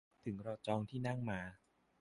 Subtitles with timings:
[0.23, 1.39] ถึงเราจองที่นั่งมา